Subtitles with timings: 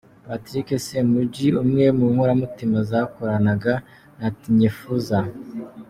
[0.27, 3.73] Patrick Ssemujju, umwe mu nkoramutima zakoranaga
[4.19, 5.17] na Tinyefuza.